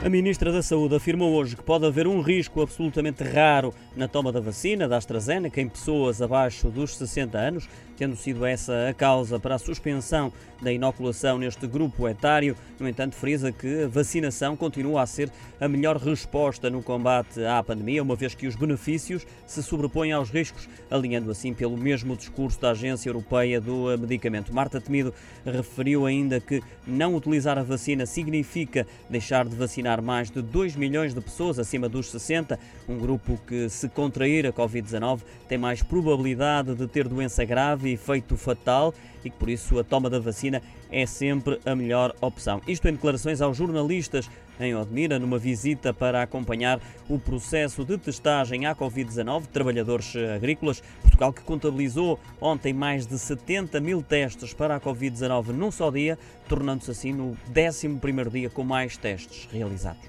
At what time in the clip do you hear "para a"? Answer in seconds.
9.40-9.58, 54.52-54.80